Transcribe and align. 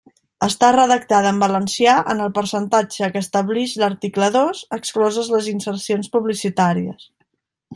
Estar 0.45 0.69
redactada 0.75 1.33
en 1.33 1.41
valencià 1.43 1.93
en 2.13 2.23
el 2.27 2.31
percentatge 2.39 3.11
que 3.17 3.23
establix 3.25 3.75
l'article 3.83 4.31
dos, 4.37 4.63
excloses 4.79 5.31
les 5.37 5.51
insercions 5.55 6.11
publicitàries. 6.17 7.07